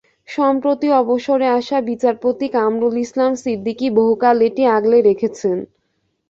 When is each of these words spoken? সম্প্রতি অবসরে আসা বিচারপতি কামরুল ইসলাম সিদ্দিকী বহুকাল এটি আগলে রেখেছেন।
সম্প্রতি 0.29 0.87
অবসরে 1.01 1.47
আসা 1.57 1.77
বিচারপতি 1.89 2.47
কামরুল 2.55 2.95
ইসলাম 2.97 3.31
সিদ্দিকী 3.43 3.87
বহুকাল 3.97 4.37
এটি 4.47 4.63
আগলে 4.77 4.97
রেখেছেন। 5.09 5.57